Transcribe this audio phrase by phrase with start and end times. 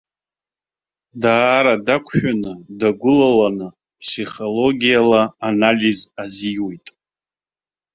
[1.21, 3.67] Даара дақәшәаны, дагәылаланы
[3.99, 6.85] ԥсихологиала анализ азиуеит.